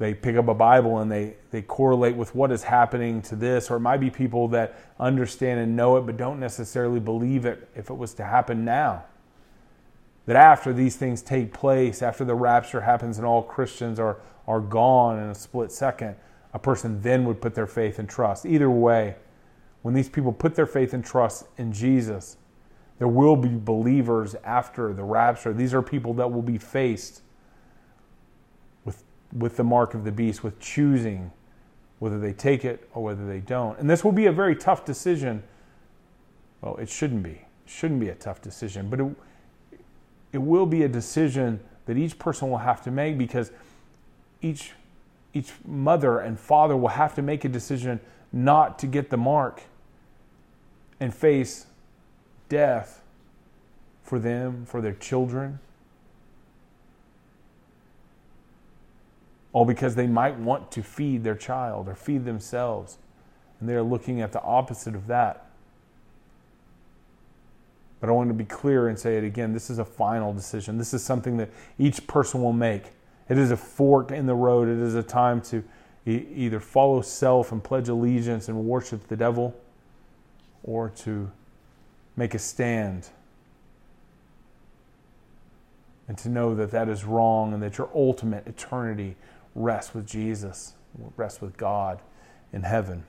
they 0.00 0.14
pick 0.14 0.34
up 0.36 0.48
a 0.48 0.54
Bible 0.54 1.00
and 1.00 1.12
they, 1.12 1.34
they 1.50 1.60
correlate 1.60 2.16
with 2.16 2.34
what 2.34 2.50
is 2.50 2.62
happening 2.62 3.20
to 3.20 3.36
this, 3.36 3.70
or 3.70 3.76
it 3.76 3.80
might 3.80 3.98
be 3.98 4.08
people 4.08 4.48
that 4.48 4.74
understand 4.98 5.60
and 5.60 5.76
know 5.76 5.98
it 5.98 6.06
but 6.06 6.16
don't 6.16 6.40
necessarily 6.40 6.98
believe 6.98 7.44
it 7.44 7.68
if 7.76 7.90
it 7.90 7.94
was 7.94 8.14
to 8.14 8.24
happen 8.24 8.64
now. 8.64 9.04
That 10.24 10.36
after 10.36 10.72
these 10.72 10.96
things 10.96 11.20
take 11.20 11.52
place, 11.52 12.00
after 12.00 12.24
the 12.24 12.34
rapture 12.34 12.80
happens 12.80 13.18
and 13.18 13.26
all 13.26 13.42
Christians 13.42 14.00
are, 14.00 14.16
are 14.48 14.60
gone 14.60 15.18
in 15.18 15.28
a 15.28 15.34
split 15.34 15.70
second, 15.70 16.16
a 16.54 16.58
person 16.58 17.02
then 17.02 17.26
would 17.26 17.42
put 17.42 17.54
their 17.54 17.66
faith 17.66 17.98
and 17.98 18.08
trust. 18.08 18.46
Either 18.46 18.70
way, 18.70 19.16
when 19.82 19.92
these 19.92 20.08
people 20.08 20.32
put 20.32 20.54
their 20.54 20.64
faith 20.64 20.94
and 20.94 21.04
trust 21.04 21.44
in 21.58 21.74
Jesus, 21.74 22.38
there 22.98 23.06
will 23.06 23.36
be 23.36 23.50
believers 23.54 24.34
after 24.44 24.94
the 24.94 25.04
rapture. 25.04 25.52
These 25.52 25.74
are 25.74 25.82
people 25.82 26.14
that 26.14 26.32
will 26.32 26.40
be 26.40 26.56
faced 26.56 27.20
with 29.32 29.56
the 29.56 29.64
mark 29.64 29.94
of 29.94 30.04
the 30.04 30.12
beast, 30.12 30.42
with 30.42 30.58
choosing 30.60 31.30
whether 31.98 32.18
they 32.18 32.32
take 32.32 32.64
it 32.64 32.88
or 32.94 33.02
whether 33.02 33.26
they 33.26 33.40
don't. 33.40 33.78
And 33.78 33.88
this 33.88 34.04
will 34.04 34.12
be 34.12 34.26
a 34.26 34.32
very 34.32 34.56
tough 34.56 34.84
decision. 34.84 35.42
Well, 36.60 36.76
it 36.76 36.88
shouldn't 36.88 37.22
be. 37.22 37.30
It 37.30 37.46
shouldn't 37.66 38.00
be 38.00 38.08
a 38.08 38.14
tough 38.14 38.40
decision, 38.40 38.88
but 38.88 39.00
it, 39.00 39.16
it 40.32 40.38
will 40.38 40.66
be 40.66 40.82
a 40.82 40.88
decision 40.88 41.60
that 41.86 41.96
each 41.96 42.18
person 42.18 42.50
will 42.50 42.58
have 42.58 42.82
to 42.82 42.90
make 42.90 43.18
because 43.18 43.50
each 44.40 44.72
each 45.32 45.52
mother 45.64 46.18
and 46.18 46.38
father 46.38 46.76
will 46.76 46.88
have 46.88 47.14
to 47.14 47.22
make 47.22 47.44
a 47.44 47.48
decision 47.48 48.00
not 48.32 48.78
to 48.80 48.86
get 48.86 49.10
the 49.10 49.16
mark 49.16 49.62
and 50.98 51.14
face 51.14 51.66
death 52.48 53.02
for 54.02 54.18
them, 54.18 54.64
for 54.66 54.80
their 54.80 54.94
children, 54.94 55.60
all 59.52 59.64
because 59.64 59.94
they 59.94 60.06
might 60.06 60.38
want 60.38 60.70
to 60.72 60.82
feed 60.82 61.24
their 61.24 61.34
child 61.34 61.88
or 61.88 61.94
feed 61.94 62.24
themselves. 62.24 62.98
And 63.58 63.68
they're 63.68 63.82
looking 63.82 64.20
at 64.20 64.32
the 64.32 64.42
opposite 64.42 64.94
of 64.94 65.06
that. 65.08 65.46
But 68.00 68.08
I 68.08 68.12
want 68.12 68.30
to 68.30 68.34
be 68.34 68.44
clear 68.44 68.88
and 68.88 68.98
say 68.98 69.18
it 69.18 69.24
again 69.24 69.52
this 69.52 69.68
is 69.68 69.78
a 69.78 69.84
final 69.84 70.32
decision. 70.32 70.78
This 70.78 70.94
is 70.94 71.04
something 71.04 71.36
that 71.36 71.50
each 71.78 72.06
person 72.06 72.42
will 72.42 72.52
make. 72.52 72.92
It 73.28 73.38
is 73.38 73.50
a 73.50 73.56
fork 73.56 74.10
in 74.10 74.26
the 74.26 74.34
road. 74.34 74.68
It 74.68 74.78
is 74.78 74.94
a 74.94 75.02
time 75.02 75.40
to 75.42 75.62
e- 76.06 76.24
either 76.34 76.60
follow 76.60 77.02
self 77.02 77.52
and 77.52 77.62
pledge 77.62 77.88
allegiance 77.88 78.48
and 78.48 78.64
worship 78.64 79.06
the 79.08 79.16
devil 79.16 79.54
or 80.62 80.88
to 80.90 81.30
make 82.16 82.34
a 82.34 82.38
stand 82.38 83.08
and 86.08 86.18
to 86.18 86.28
know 86.28 86.54
that 86.56 86.72
that 86.72 86.88
is 86.88 87.04
wrong 87.04 87.54
and 87.54 87.62
that 87.62 87.78
your 87.78 87.88
ultimate 87.94 88.46
eternity 88.46 89.14
rest 89.62 89.94
with 89.94 90.06
Jesus, 90.06 90.74
rest 91.16 91.40
with 91.42 91.56
God 91.56 92.00
in 92.52 92.62
heaven. 92.62 93.04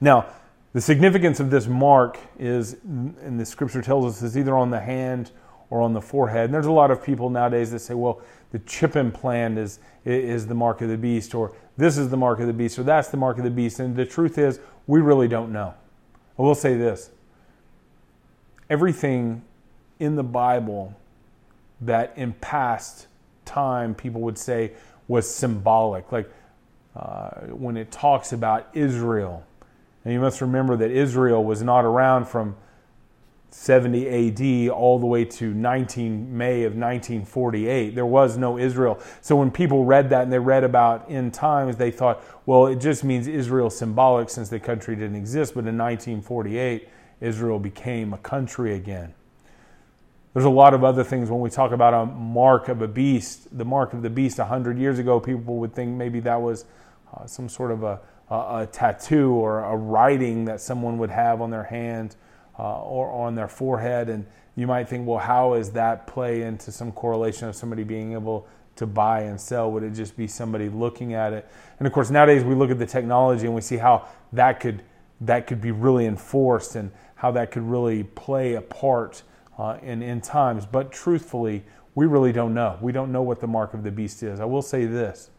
Now, 0.00 0.26
the 0.72 0.80
significance 0.80 1.40
of 1.40 1.50
this 1.50 1.66
mark 1.66 2.18
is, 2.38 2.76
and 2.84 3.40
the 3.40 3.44
scripture 3.44 3.82
tells 3.82 4.06
us, 4.06 4.22
is 4.22 4.38
either 4.38 4.56
on 4.56 4.70
the 4.70 4.80
hand 4.80 5.32
or 5.68 5.80
on 5.80 5.92
the 5.92 6.00
forehead. 6.00 6.46
And 6.46 6.54
there's 6.54 6.66
a 6.66 6.72
lot 6.72 6.90
of 6.90 7.02
people 7.02 7.30
nowadays 7.30 7.70
that 7.72 7.80
say, 7.80 7.94
well, 7.94 8.20
the 8.52 8.58
chip 8.60 8.96
implant 8.96 9.58
is, 9.58 9.78
is 10.04 10.46
the 10.46 10.54
mark 10.54 10.80
of 10.80 10.88
the 10.88 10.96
beast, 10.96 11.34
or 11.34 11.54
this 11.76 11.98
is 11.98 12.08
the 12.08 12.16
mark 12.16 12.40
of 12.40 12.46
the 12.46 12.52
beast, 12.52 12.78
or 12.78 12.82
that's 12.82 13.08
the 13.08 13.16
mark 13.16 13.38
of 13.38 13.44
the 13.44 13.50
beast. 13.50 13.80
And 13.80 13.96
the 13.96 14.06
truth 14.06 14.38
is, 14.38 14.60
we 14.86 15.00
really 15.00 15.28
don't 15.28 15.52
know. 15.52 15.74
I 16.38 16.42
will 16.42 16.54
say 16.54 16.76
this 16.76 17.10
everything 18.68 19.42
in 19.98 20.14
the 20.14 20.22
Bible 20.22 20.94
that 21.80 22.12
in 22.16 22.32
past 22.34 23.06
time 23.50 23.94
people 23.94 24.20
would 24.20 24.38
say 24.38 24.72
was 25.08 25.28
symbolic. 25.28 26.12
Like 26.12 26.30
uh, 26.96 27.30
when 27.48 27.76
it 27.76 27.90
talks 27.90 28.32
about 28.32 28.68
Israel, 28.72 29.44
and 30.04 30.14
you 30.14 30.20
must 30.20 30.40
remember 30.40 30.76
that 30.76 30.90
Israel 30.90 31.44
was 31.44 31.62
not 31.62 31.84
around 31.84 32.26
from 32.26 32.56
70 33.50 34.68
AD 34.68 34.70
all 34.70 34.98
the 34.98 35.06
way 35.06 35.24
to 35.24 35.52
19 35.52 36.36
May 36.36 36.62
of 36.62 36.72
1948. 36.72 37.94
There 37.94 38.06
was 38.06 38.38
no 38.38 38.58
Israel. 38.58 39.00
So 39.20 39.34
when 39.34 39.50
people 39.50 39.84
read 39.84 40.08
that 40.10 40.22
and 40.22 40.32
they 40.32 40.38
read 40.38 40.62
about 40.62 41.10
end 41.10 41.34
times, 41.34 41.76
they 41.76 41.90
thought, 41.90 42.22
well, 42.46 42.66
it 42.66 42.76
just 42.76 43.02
means 43.02 43.26
Israel 43.26 43.68
symbolic 43.68 44.30
since 44.30 44.48
the 44.48 44.60
country 44.60 44.94
didn't 44.94 45.16
exist. 45.16 45.54
But 45.54 45.66
in 45.66 45.76
1948, 45.76 46.88
Israel 47.20 47.58
became 47.58 48.12
a 48.12 48.18
country 48.18 48.74
again. 48.76 49.14
There's 50.32 50.46
a 50.46 50.50
lot 50.50 50.74
of 50.74 50.84
other 50.84 51.02
things 51.02 51.28
when 51.28 51.40
we 51.40 51.50
talk 51.50 51.72
about 51.72 51.92
a 51.92 52.06
mark 52.06 52.68
of 52.68 52.82
a 52.82 52.88
beast. 52.88 53.56
The 53.56 53.64
mark 53.64 53.94
of 53.94 54.02
the 54.02 54.10
beast 54.10 54.38
100 54.38 54.78
years 54.78 55.00
ago, 55.00 55.18
people 55.18 55.56
would 55.56 55.74
think 55.74 55.96
maybe 55.96 56.20
that 56.20 56.40
was 56.40 56.66
uh, 57.12 57.26
some 57.26 57.48
sort 57.48 57.72
of 57.72 57.82
a, 57.82 58.00
a, 58.30 58.34
a, 58.34 58.68
tattoo 58.70 59.32
or 59.32 59.64
a 59.64 59.76
writing 59.76 60.44
that 60.44 60.60
someone 60.60 60.98
would 60.98 61.10
have 61.10 61.40
on 61.40 61.50
their 61.50 61.64
hand 61.64 62.14
uh, 62.60 62.80
or 62.80 63.10
on 63.10 63.34
their 63.34 63.48
forehead. 63.48 64.08
And 64.08 64.24
you 64.54 64.68
might 64.68 64.88
think, 64.88 65.04
well, 65.04 65.18
how 65.18 65.54
is 65.54 65.72
that 65.72 66.06
play 66.06 66.42
into 66.42 66.70
some 66.70 66.92
correlation 66.92 67.48
of 67.48 67.56
somebody 67.56 67.82
being 67.82 68.12
able 68.12 68.46
to 68.76 68.86
buy 68.86 69.22
and 69.22 69.40
sell? 69.40 69.72
Would 69.72 69.82
it 69.82 69.94
just 69.94 70.16
be 70.16 70.28
somebody 70.28 70.68
looking 70.68 71.12
at 71.12 71.32
it? 71.32 71.50
And 71.80 71.88
of 71.88 71.92
course, 71.92 72.08
nowadays 72.08 72.44
we 72.44 72.54
look 72.54 72.70
at 72.70 72.78
the 72.78 72.86
technology 72.86 73.46
and 73.46 73.54
we 73.54 73.62
see 73.62 73.78
how 73.78 74.06
that 74.32 74.60
could 74.60 74.84
that 75.22 75.46
could 75.46 75.60
be 75.60 75.70
really 75.70 76.06
enforced 76.06 76.76
and 76.76 76.92
how 77.16 77.32
that 77.32 77.50
could 77.50 77.62
really 77.62 78.04
play 78.04 78.54
a 78.54 78.62
part 78.62 79.22
uh, 79.60 79.76
in 79.82 80.20
times. 80.22 80.64
But 80.64 80.90
truthfully, 80.90 81.62
we 81.94 82.06
really 82.06 82.32
don't 82.32 82.54
know. 82.54 82.78
We 82.80 82.92
don't 82.92 83.12
know 83.12 83.22
what 83.22 83.40
the 83.40 83.46
mark 83.46 83.74
of 83.74 83.82
the 83.82 83.90
beast 83.90 84.22
is. 84.22 84.40
I 84.40 84.46
will 84.46 84.62
say 84.62 84.86
this 84.86 85.30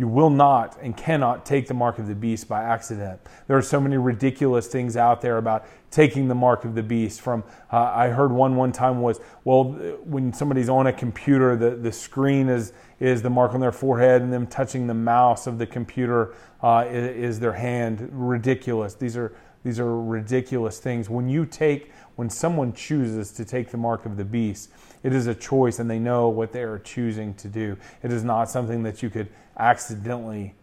you 0.00 0.08
will 0.08 0.30
not 0.30 0.78
and 0.80 0.96
cannot 0.96 1.44
take 1.44 1.66
the 1.66 1.74
mark 1.74 1.98
of 1.98 2.08
the 2.08 2.14
beast 2.14 2.48
by 2.48 2.62
accident. 2.62 3.20
There 3.46 3.58
are 3.58 3.62
so 3.62 3.78
many 3.78 3.98
ridiculous 3.98 4.66
things 4.66 4.96
out 4.96 5.20
there 5.20 5.36
about 5.36 5.66
taking 5.90 6.26
the 6.26 6.34
mark 6.34 6.64
of 6.64 6.74
the 6.74 6.82
beast. 6.82 7.20
From 7.20 7.44
uh, 7.70 7.92
I 7.94 8.08
heard 8.08 8.32
one 8.32 8.56
one 8.56 8.72
time 8.72 9.02
was 9.02 9.20
well 9.44 9.64
when 10.04 10.32
somebody's 10.32 10.70
on 10.70 10.86
a 10.86 10.92
computer, 10.92 11.54
the, 11.54 11.72
the 11.72 11.92
screen 11.92 12.48
is 12.48 12.72
is 12.98 13.20
the 13.20 13.28
mark 13.28 13.52
on 13.52 13.60
their 13.60 13.72
forehead, 13.72 14.22
and 14.22 14.32
them 14.32 14.46
touching 14.46 14.86
the 14.86 14.94
mouse 14.94 15.46
of 15.46 15.58
the 15.58 15.66
computer 15.66 16.34
uh, 16.62 16.86
is, 16.88 17.34
is 17.34 17.40
their 17.40 17.52
hand. 17.52 18.08
Ridiculous. 18.10 18.94
These 18.94 19.18
are 19.18 19.34
these 19.62 19.78
are 19.78 20.00
ridiculous 20.00 20.78
things. 20.78 21.10
When 21.10 21.28
you 21.28 21.44
take 21.44 21.92
when 22.16 22.28
someone 22.28 22.72
chooses 22.72 23.30
to 23.32 23.44
take 23.44 23.70
the 23.70 23.76
mark 23.76 24.04
of 24.04 24.16
the 24.16 24.24
beast, 24.24 24.70
it 25.02 25.14
is 25.14 25.26
a 25.26 25.34
choice 25.34 25.78
and 25.78 25.90
they 25.90 25.98
know 25.98 26.28
what 26.28 26.52
they 26.52 26.62
are 26.62 26.78
choosing 26.78 27.34
to 27.34 27.48
do. 27.48 27.76
It 28.02 28.12
is 28.12 28.24
not 28.24 28.50
something 28.50 28.82
that 28.82 29.02
you 29.02 29.08
could 29.10 29.28
accidentally 29.58 30.54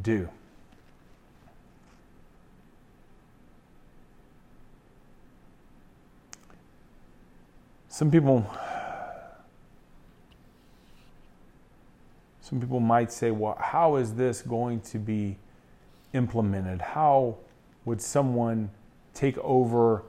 do. 0.00 0.28
Some 7.88 8.10
people 8.10 8.46
some 12.40 12.60
people 12.60 12.80
might 12.80 13.12
say, 13.12 13.30
well, 13.30 13.58
how 13.60 13.96
is 13.96 14.14
this 14.14 14.40
going 14.40 14.80
to 14.80 14.98
be 14.98 15.36
implemented? 16.14 16.80
How 16.80 17.36
would 17.88 18.00
someone 18.00 18.70
take 19.14 19.36
over 19.38 20.04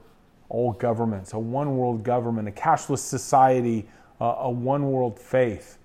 all 0.50 0.72
governments, 0.72 1.32
a 1.32 1.38
one 1.38 1.76
world 1.76 2.02
government, 2.02 2.46
a 2.46 2.50
cashless 2.50 2.98
society, 2.98 3.88
uh, 4.20 4.36
a 4.40 4.50
one 4.50 4.90
world 4.92 5.18
faith. 5.18 5.78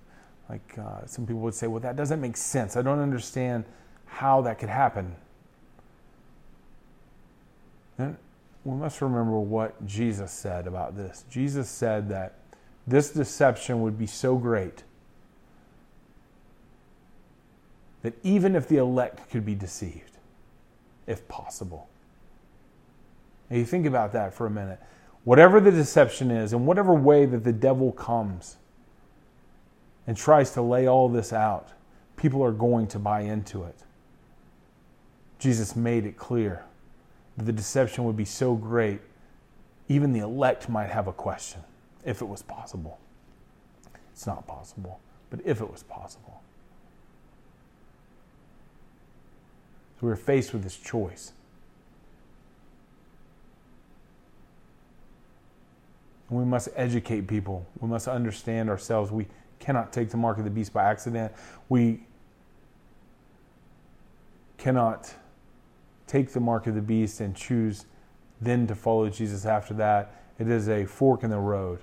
Like 0.50 0.78
uh, 0.78 1.06
some 1.06 1.26
people 1.26 1.42
would 1.42 1.54
say, 1.54 1.68
well, 1.68 1.80
that 1.80 1.96
doesn't 1.96 2.20
make 2.20 2.38
sense. 2.38 2.76
I 2.76 2.82
don't 2.82 3.00
understand 3.00 3.64
how 4.06 4.42
that 4.42 4.60
could 4.60 4.70
happen. 4.70 5.16
And 7.98 8.18
we 8.64 8.76
must 8.76 9.02
remember 9.02 9.40
what 9.40 9.86
Jesus 9.86 10.32
said 10.32 10.68
about 10.68 10.98
this. 10.98 11.24
Jesus 11.30 11.70
said 11.70 12.10
that 12.10 12.36
this 12.86 13.12
deception 13.12 13.82
would 13.82 13.98
be 13.98 14.06
so 14.06 14.36
great 14.36 14.84
that 18.02 18.14
even 18.24 18.56
if 18.56 18.68
the 18.68 18.78
elect 18.78 19.32
could 19.32 19.46
be 19.46 19.56
deceived, 19.56 20.15
if 21.08 21.28
possible, 21.28 21.88
and 23.50 23.60
you 23.60 23.66
think 23.66 23.86
about 23.86 24.14
that 24.14 24.34
for 24.34 24.48
a 24.48 24.50
minute. 24.50 24.80
Whatever 25.24 25.60
the 25.60 25.72
deception 25.72 26.32
is, 26.32 26.54
and 26.54 26.68
whatever 26.68 26.94
way 26.94 27.26
that 27.26 27.44
the 27.44 27.54
devil 27.54 27.92
comes, 27.92 28.58
and 30.08 30.16
tries 30.16 30.52
to 30.52 30.62
lay 30.62 30.88
all 30.88 31.10
this 31.10 31.34
out, 31.34 31.70
people 32.16 32.44
are 32.44 32.52
going 32.52 32.88
to 32.88 33.00
buy 33.00 33.22
into 33.22 33.64
it. 33.64 33.76
Jesus 35.40 35.76
made 35.76 36.06
it 36.06 36.18
clear 36.18 36.64
that 37.38 37.44
the 37.46 37.52
deception 37.52 38.04
would 38.06 38.16
be 38.16 38.26
so 38.26 38.56
great, 38.56 39.02
even 39.90 40.14
the 40.14 40.20
elect 40.20 40.70
might 40.70 40.90
have 40.90 41.08
a 41.08 41.14
question 41.14 41.62
if 42.04 42.22
it 42.22 42.26
was 42.26 42.42
possible. 42.42 43.00
It's 44.12 44.26
not 44.26 44.48
possible, 44.48 45.00
but 45.30 45.40
if 45.44 45.60
it 45.60 45.70
was 45.70 45.84
possible. 45.84 46.42
So 50.00 50.08
we're 50.08 50.16
faced 50.16 50.54
with 50.54 50.64
this 50.64 50.76
choice. 50.76 51.32
we 56.30 56.44
must 56.44 56.70
educate 56.76 57.28
people. 57.28 57.66
We 57.80 57.88
must 57.88 58.08
understand 58.08 58.70
ourselves. 58.70 59.12
We 59.12 59.28
cannot 59.60 59.94
take 59.94 60.10
the 60.10 60.18
mark 60.18 60.38
of 60.38 60.44
the 60.44 60.50
beast 60.50 60.74
by 60.74 60.84
accident. 60.84 61.34
We 61.70 62.02
cannot 64.58 65.14
take 66.08 66.34
the 66.34 66.40
mark 66.40 66.68
of 66.68 66.76
the 66.76 66.82
beast 66.82 67.22
and 67.22 67.36
choose 67.36 67.86
then 68.42 68.68
to 68.68 68.76
follow 68.76 69.10
Jesus 69.10 69.46
after 69.46 69.74
that. 69.76 70.24
It 70.40 70.50
is 70.50 70.68
a 70.68 70.86
fork 70.86 71.24
in 71.24 71.30
the 71.30 71.40
road. 71.40 71.80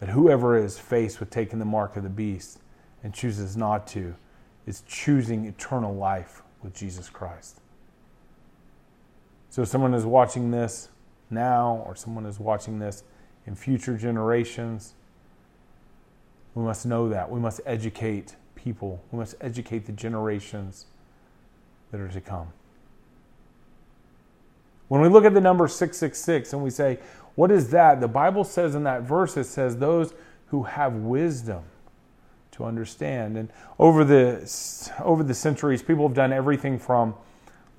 That 0.00 0.10
whoever 0.10 0.56
is 0.56 0.78
faced 0.78 1.20
with 1.20 1.30
taking 1.30 1.58
the 1.58 1.64
mark 1.64 1.96
of 1.96 2.02
the 2.02 2.10
beast 2.10 2.58
and 3.02 3.14
chooses 3.14 3.56
not 3.56 3.86
to 3.88 4.14
is 4.66 4.82
choosing 4.86 5.44
eternal 5.46 5.94
life 5.94 6.42
with 6.62 6.74
Jesus 6.74 7.08
Christ. 7.08 7.60
So, 9.50 9.62
if 9.62 9.68
someone 9.68 9.94
is 9.94 10.06
watching 10.06 10.50
this 10.50 10.88
now 11.30 11.82
or 11.86 11.94
someone 11.94 12.26
is 12.26 12.40
watching 12.40 12.78
this 12.78 13.04
in 13.46 13.54
future 13.54 13.96
generations, 13.96 14.94
we 16.54 16.62
must 16.62 16.86
know 16.86 17.08
that. 17.08 17.30
We 17.30 17.40
must 17.40 17.60
educate 17.66 18.36
people. 18.54 19.02
We 19.10 19.18
must 19.18 19.34
educate 19.40 19.86
the 19.86 19.92
generations 19.92 20.86
that 21.90 22.00
are 22.00 22.08
to 22.08 22.20
come. 22.20 22.48
When 24.88 25.00
we 25.00 25.08
look 25.08 25.24
at 25.24 25.34
the 25.34 25.40
number 25.40 25.68
666 25.68 26.52
and 26.52 26.62
we 26.62 26.70
say, 26.70 26.98
what 27.34 27.50
is 27.50 27.70
that? 27.70 28.00
The 28.00 28.08
Bible 28.08 28.44
says 28.44 28.74
in 28.74 28.84
that 28.84 29.02
verse, 29.02 29.36
it 29.36 29.44
says, 29.44 29.76
those 29.76 30.12
who 30.48 30.64
have 30.64 30.94
wisdom 30.94 31.64
understand. 32.64 33.36
And 33.36 33.50
over 33.78 34.04
the, 34.04 34.92
over 35.02 35.22
the 35.22 35.34
centuries, 35.34 35.82
people 35.82 36.06
have 36.06 36.16
done 36.16 36.32
everything 36.32 36.78
from 36.78 37.14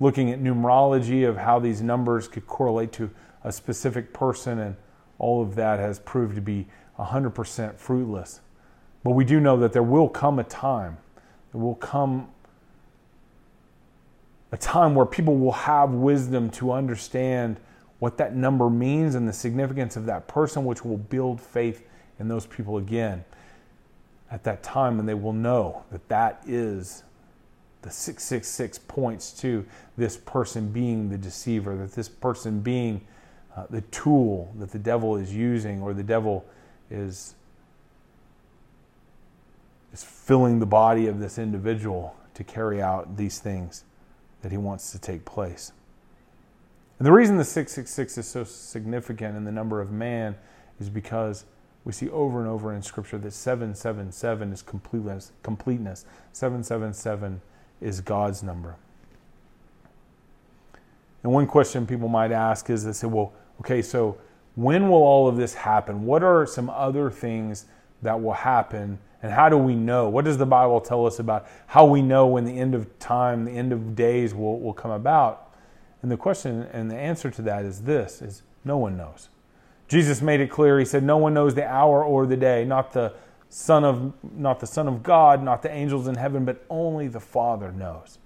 looking 0.00 0.30
at 0.30 0.40
numerology 0.40 1.28
of 1.28 1.36
how 1.36 1.58
these 1.58 1.80
numbers 1.80 2.28
could 2.28 2.46
correlate 2.46 2.92
to 2.92 3.10
a 3.44 3.52
specific 3.52 4.12
person, 4.12 4.58
and 4.58 4.76
all 5.18 5.42
of 5.42 5.54
that 5.54 5.78
has 5.78 5.98
proved 6.00 6.34
to 6.34 6.40
be 6.40 6.66
100% 6.98 7.76
fruitless. 7.76 8.40
But 9.02 9.12
we 9.12 9.24
do 9.24 9.40
know 9.40 9.56
that 9.58 9.72
there 9.72 9.82
will 9.82 10.08
come 10.08 10.38
a 10.38 10.44
time, 10.44 10.96
there 11.52 11.60
will 11.60 11.74
come 11.74 12.28
a 14.50 14.56
time 14.56 14.94
where 14.94 15.06
people 15.06 15.36
will 15.36 15.52
have 15.52 15.90
wisdom 15.90 16.48
to 16.48 16.72
understand 16.72 17.58
what 17.98 18.16
that 18.18 18.34
number 18.34 18.70
means 18.70 19.14
and 19.14 19.28
the 19.28 19.32
significance 19.32 19.96
of 19.96 20.06
that 20.06 20.28
person, 20.28 20.64
which 20.64 20.84
will 20.84 20.96
build 20.96 21.40
faith 21.40 21.86
in 22.18 22.28
those 22.28 22.46
people 22.46 22.76
again 22.76 23.24
at 24.34 24.42
that 24.42 24.64
time, 24.64 24.98
and 24.98 25.08
they 25.08 25.14
will 25.14 25.32
know 25.32 25.84
that 25.92 26.08
that 26.08 26.42
is 26.44 27.04
the 27.82 27.90
666 27.90 28.78
points 28.88 29.30
to 29.30 29.64
this 29.96 30.16
person 30.16 30.72
being 30.72 31.08
the 31.08 31.16
deceiver, 31.16 31.76
that 31.76 31.92
this 31.92 32.08
person 32.08 32.58
being 32.58 33.00
uh, 33.56 33.66
the 33.70 33.82
tool 33.82 34.52
that 34.58 34.72
the 34.72 34.78
devil 34.78 35.16
is 35.16 35.32
using 35.32 35.80
or 35.80 35.94
the 35.94 36.02
devil 36.02 36.44
is 36.90 37.36
is 39.92 40.02
filling 40.02 40.58
the 40.58 40.66
body 40.66 41.06
of 41.06 41.20
this 41.20 41.38
individual 41.38 42.16
to 42.34 42.42
carry 42.42 42.82
out 42.82 43.16
these 43.16 43.38
things 43.38 43.84
that 44.42 44.50
he 44.50 44.58
wants 44.58 44.90
to 44.90 44.98
take 44.98 45.24
place. 45.24 45.70
And 46.98 47.06
the 47.06 47.12
reason 47.12 47.36
the 47.36 47.44
666 47.44 48.18
is 48.18 48.26
so 48.26 48.42
significant 48.42 49.36
in 49.36 49.44
the 49.44 49.52
number 49.52 49.80
of 49.80 49.92
man 49.92 50.34
is 50.80 50.90
because 50.90 51.44
we 51.84 51.92
see 51.92 52.08
over 52.10 52.40
and 52.40 52.48
over 52.48 52.72
in 52.72 52.82
Scripture 52.82 53.18
that 53.18 53.32
777 53.32 54.52
is 54.52 54.62
completeness. 54.62 55.32
completeness. 55.42 56.04
777 56.32 57.40
is 57.80 58.00
God's 58.00 58.42
number. 58.42 58.76
And 61.22 61.32
one 61.32 61.46
question 61.46 61.86
people 61.86 62.08
might 62.08 62.32
ask 62.32 62.70
is 62.70 62.84
they 62.84 62.92
say, 62.92 63.06
well, 63.06 63.32
okay, 63.60 63.82
so 63.82 64.18
when 64.56 64.88
will 64.88 65.02
all 65.02 65.28
of 65.28 65.36
this 65.36 65.54
happen? 65.54 66.04
What 66.04 66.22
are 66.22 66.46
some 66.46 66.70
other 66.70 67.10
things 67.10 67.66
that 68.02 68.22
will 68.22 68.32
happen? 68.32 68.98
And 69.22 69.32
how 69.32 69.48
do 69.48 69.56
we 69.56 69.74
know? 69.74 70.08
What 70.08 70.24
does 70.24 70.38
the 70.38 70.46
Bible 70.46 70.80
tell 70.80 71.06
us 71.06 71.18
about 71.18 71.46
how 71.66 71.86
we 71.86 72.02
know 72.02 72.26
when 72.26 72.44
the 72.44 72.58
end 72.58 72.74
of 72.74 72.98
time, 72.98 73.44
the 73.44 73.52
end 73.52 73.72
of 73.72 73.94
days 73.94 74.34
will, 74.34 74.60
will 74.60 74.74
come 74.74 74.90
about? 74.90 75.50
And 76.02 76.10
the 76.10 76.16
question 76.16 76.68
and 76.72 76.90
the 76.90 76.96
answer 76.96 77.30
to 77.30 77.42
that 77.42 77.64
is 77.64 77.82
this 77.82 78.20
is 78.20 78.42
no 78.64 78.76
one 78.76 78.96
knows. 78.96 79.30
Jesus 79.88 80.22
made 80.22 80.40
it 80.40 80.50
clear. 80.50 80.78
He 80.78 80.84
said, 80.84 81.02
No 81.02 81.16
one 81.16 81.34
knows 81.34 81.54
the 81.54 81.66
hour 81.66 82.04
or 82.04 82.26
the 82.26 82.36
day, 82.36 82.64
not 82.64 82.92
the 82.92 83.14
Son 83.48 83.84
of 83.84 84.12
not 84.34 84.58
the 84.58 84.66
Son 84.66 84.88
of 84.88 85.02
God, 85.02 85.42
not 85.42 85.62
the 85.62 85.70
angels 85.70 86.08
in 86.08 86.16
heaven, 86.16 86.44
but 86.44 86.64
only 86.68 87.06
the 87.06 87.20
Father 87.20 87.70
knows. 87.70 88.18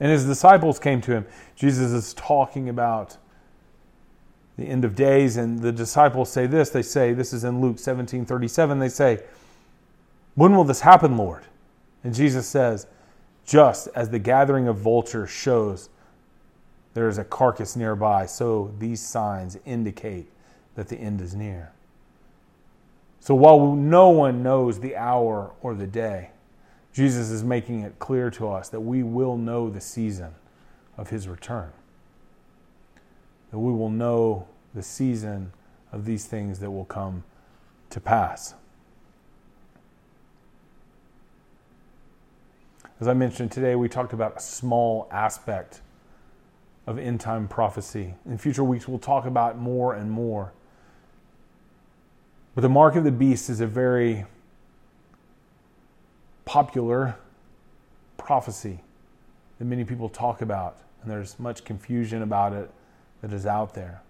And 0.00 0.10
his 0.10 0.24
disciples 0.24 0.80
came 0.80 1.00
to 1.02 1.12
him. 1.12 1.26
Jesus 1.54 1.92
is 1.92 2.14
talking 2.14 2.68
about 2.68 3.16
the 4.58 4.64
end 4.64 4.84
of 4.84 4.96
days, 4.96 5.36
and 5.36 5.60
the 5.60 5.70
disciples 5.70 6.30
say 6.30 6.46
this. 6.46 6.70
They 6.70 6.82
say, 6.82 7.12
this 7.12 7.32
is 7.32 7.44
in 7.44 7.60
Luke 7.60 7.78
17 7.78 8.26
37. 8.26 8.78
They 8.78 8.88
say, 8.88 9.22
When 10.34 10.56
will 10.56 10.64
this 10.64 10.80
happen, 10.80 11.16
Lord? 11.16 11.44
And 12.02 12.14
Jesus 12.14 12.46
says, 12.46 12.86
Just 13.46 13.88
as 13.94 14.10
the 14.10 14.18
gathering 14.18 14.66
of 14.66 14.78
vultures 14.78 15.30
shows 15.30 15.88
there 16.94 17.08
is 17.08 17.18
a 17.18 17.24
carcass 17.24 17.76
nearby, 17.76 18.26
so 18.26 18.74
these 18.78 19.00
signs 19.00 19.58
indicate 19.64 20.28
that 20.74 20.88
the 20.88 20.96
end 20.96 21.20
is 21.20 21.34
near. 21.34 21.72
So 23.20 23.34
while 23.34 23.74
no 23.74 24.08
one 24.10 24.42
knows 24.42 24.80
the 24.80 24.96
hour 24.96 25.52
or 25.62 25.74
the 25.74 25.86
day, 25.86 26.30
Jesus 26.92 27.30
is 27.30 27.42
making 27.42 27.80
it 27.80 27.98
clear 27.98 28.30
to 28.32 28.48
us 28.48 28.68
that 28.68 28.80
we 28.80 29.02
will 29.02 29.36
know 29.36 29.70
the 29.70 29.80
season 29.80 30.34
of 30.98 31.10
his 31.10 31.28
return. 31.28 31.72
That 33.50 33.58
we 33.58 33.72
will 33.72 33.90
know 33.90 34.46
the 34.74 34.82
season 34.82 35.52
of 35.92 36.04
these 36.04 36.26
things 36.26 36.58
that 36.58 36.70
will 36.70 36.84
come 36.84 37.24
to 37.90 38.00
pass. 38.00 38.54
As 43.00 43.08
I 43.08 43.14
mentioned 43.14 43.50
today, 43.50 43.74
we 43.74 43.88
talked 43.88 44.12
about 44.12 44.36
a 44.36 44.40
small 44.40 45.08
aspect 45.10 45.80
of 46.86 46.98
end 46.98 47.20
time 47.20 47.48
prophecy. 47.48 48.14
In 48.26 48.38
future 48.38 48.64
weeks, 48.64 48.88
we'll 48.88 48.98
talk 48.98 49.24
about 49.24 49.58
more 49.58 49.94
and 49.94 50.10
more. 50.10 50.52
But 52.54 52.62
the 52.62 52.68
mark 52.68 52.96
of 52.96 53.04
the 53.04 53.12
beast 53.12 53.48
is 53.48 53.60
a 53.60 53.66
very 53.66 54.26
popular 56.44 57.16
prophecy 58.18 58.80
that 59.58 59.64
many 59.64 59.84
people 59.84 60.08
talk 60.08 60.42
about, 60.42 60.78
and 61.02 61.10
there's 61.10 61.38
much 61.38 61.64
confusion 61.64 62.22
about 62.22 62.52
it 62.52 62.70
that 63.22 63.32
is 63.32 63.46
out 63.46 63.74
there. 63.74 64.02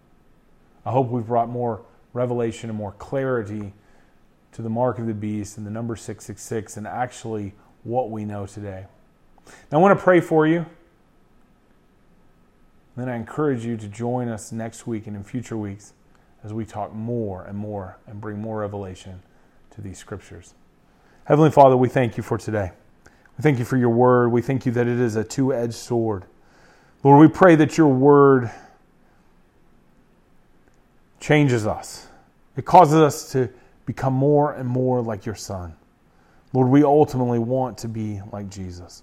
I 0.85 0.91
hope 0.91 1.09
we've 1.09 1.27
brought 1.27 1.49
more 1.49 1.85
revelation 2.13 2.69
and 2.69 2.79
more 2.79 2.93
clarity 2.93 3.73
to 4.53 4.63
the 4.63 4.69
mark 4.69 4.99
of 4.99 5.07
the 5.07 5.15
beast 5.15 5.57
and 5.57 5.67
the 5.67 5.71
number 5.71 5.97
666 5.97 6.77
and 6.77 6.87
actually 6.87 7.55
what 7.85 8.11
we 8.11 8.25
know 8.25 8.47
today. 8.47 8.87
Now, 9.71 9.79
I 9.79 9.81
want 9.81 9.97
to 9.97 10.03
pray 10.03 10.21
for 10.21 10.47
you. 10.47 10.67
Then 12.97 13.09
I 13.09 13.17
encourage 13.17 13.65
you 13.65 13.77
to 13.77 13.89
join 13.89 14.29
us 14.29 14.53
next 14.53 14.87
week 14.87 15.07
and 15.07 15.17
in 15.17 15.25
future 15.25 15.57
weeks 15.57 15.95
as 16.45 16.53
we 16.53 16.65
talk 16.65 16.93
more 16.93 17.45
and 17.45 17.57
more 17.57 17.99
and 18.07 18.21
bring 18.21 18.41
more 18.41 18.59
revelation 18.61 19.23
to 19.71 19.81
these 19.81 19.99
scriptures. 19.99 20.55
Heavenly 21.25 21.51
Father, 21.51 21.77
we 21.77 21.89
thank 21.89 22.17
you 22.17 22.23
for 22.23 22.37
today. 22.37 22.73
We 23.39 23.43
thank 23.43 23.59
you 23.59 23.65
for 23.65 23.77
your 23.77 23.91
word. 23.91 24.29
We 24.29 24.43
thank 24.43 24.67
you 24.67 24.73
that 24.73 24.87
it 24.87 25.01
is 25.01 25.17
a 25.17 25.25
two 25.25 25.55
edged 25.55 25.75
sword. 25.75 26.25
Lord, 27.03 27.21
we 27.21 27.33
pray 27.33 27.57
that 27.57 27.79
your 27.79 27.89
word 27.89 28.51
changes 31.19 31.67
us, 31.67 32.09
it 32.57 32.65
causes 32.65 32.99
us 32.99 33.31
to 33.33 33.49
become 33.87 34.13
more 34.13 34.53
and 34.55 34.69
more 34.69 35.01
like 35.01 35.25
your 35.25 35.35
Son. 35.35 35.75
Lord, 36.53 36.69
we 36.69 36.83
ultimately 36.83 37.39
want 37.39 37.79
to 37.79 37.89
be 37.89 38.21
like 38.33 38.51
Jesus. 38.51 39.03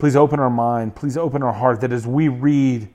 Please 0.00 0.16
open 0.16 0.40
our 0.40 0.50
mind. 0.50 0.96
Please 0.96 1.16
open 1.16 1.42
our 1.42 1.52
heart 1.52 1.82
that 1.82 1.92
as 1.92 2.06
we 2.06 2.28
read 2.28 2.88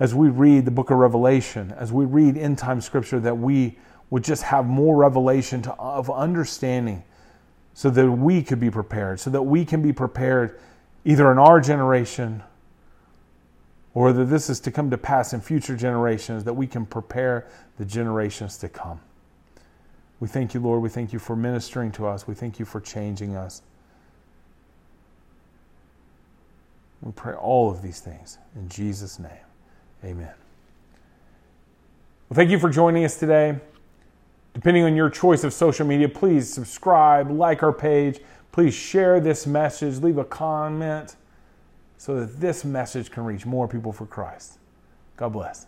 as 0.00 0.14
we 0.14 0.30
read 0.30 0.64
the 0.64 0.70
book 0.70 0.90
of 0.90 0.96
Revelation, 0.96 1.74
as 1.76 1.92
we 1.92 2.06
read 2.06 2.38
end 2.38 2.56
time 2.56 2.80
scripture, 2.80 3.20
that 3.20 3.36
we 3.36 3.76
would 4.08 4.24
just 4.24 4.42
have 4.44 4.64
more 4.64 4.96
revelation 4.96 5.60
to, 5.60 5.72
of 5.74 6.10
understanding 6.10 7.04
so 7.74 7.90
that 7.90 8.10
we 8.10 8.42
could 8.42 8.58
be 8.58 8.70
prepared, 8.70 9.20
so 9.20 9.28
that 9.28 9.42
we 9.42 9.62
can 9.64 9.82
be 9.82 9.92
prepared 9.92 10.58
either 11.04 11.30
in 11.30 11.38
our 11.38 11.60
generation 11.60 12.42
or 13.92 14.14
that 14.14 14.24
this 14.24 14.48
is 14.48 14.58
to 14.60 14.70
come 14.70 14.90
to 14.90 14.96
pass 14.96 15.34
in 15.34 15.40
future 15.40 15.76
generations, 15.76 16.44
that 16.44 16.54
we 16.54 16.66
can 16.66 16.86
prepare 16.86 17.46
the 17.76 17.84
generations 17.84 18.56
to 18.56 18.68
come. 18.68 19.00
We 20.18 20.28
thank 20.28 20.54
you, 20.54 20.60
Lord. 20.60 20.80
We 20.80 20.88
thank 20.88 21.12
you 21.12 21.18
for 21.18 21.36
ministering 21.36 21.92
to 21.92 22.06
us. 22.06 22.26
We 22.26 22.34
thank 22.34 22.58
you 22.58 22.64
for 22.64 22.80
changing 22.80 23.36
us. 23.36 23.60
We 27.02 27.12
pray 27.12 27.34
all 27.34 27.70
of 27.70 27.82
these 27.82 28.00
things 28.00 28.38
in 28.54 28.68
Jesus' 28.68 29.18
name. 29.18 29.30
Amen. 30.04 30.32
Well, 32.28 32.36
thank 32.36 32.50
you 32.50 32.58
for 32.58 32.70
joining 32.70 33.04
us 33.04 33.16
today. 33.16 33.58
Depending 34.54 34.84
on 34.84 34.96
your 34.96 35.10
choice 35.10 35.44
of 35.44 35.52
social 35.52 35.86
media, 35.86 36.08
please 36.08 36.52
subscribe, 36.52 37.30
like 37.30 37.62
our 37.62 37.72
page. 37.72 38.20
Please 38.52 38.74
share 38.74 39.20
this 39.20 39.46
message, 39.46 40.02
leave 40.02 40.18
a 40.18 40.24
comment 40.24 41.16
so 41.96 42.20
that 42.20 42.40
this 42.40 42.64
message 42.64 43.10
can 43.10 43.24
reach 43.24 43.46
more 43.46 43.68
people 43.68 43.92
for 43.92 44.06
Christ. 44.06 44.58
God 45.16 45.32
bless. 45.32 45.66